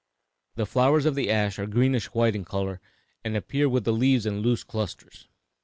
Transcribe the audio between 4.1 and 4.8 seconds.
in loose